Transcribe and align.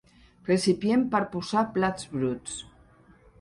Recipient 0.45 1.03
per 1.11 1.21
posar 1.35 1.63
plats 1.77 2.09
bruts. 2.17 2.57